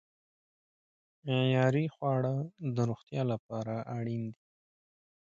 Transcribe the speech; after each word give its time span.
معیاري 1.25 1.85
خواړه 1.95 2.35
د 2.75 2.77
روغتیا 2.89 3.21
لپاره 3.31 3.75
اړین 3.97 4.23
دي. 4.33 4.43